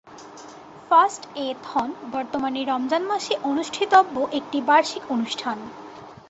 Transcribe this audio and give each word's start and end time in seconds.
Fast-a-thon 0.87 1.89
বর্তমানে 2.11 2.61
রমজান 2.63 3.03
মাসে 3.03 3.33
অনুষ্ঠিতব্য 3.43 4.15
একটি 4.31 4.57
বার্ষিক 4.61 5.03
অনুষ্ঠান। 5.11 5.57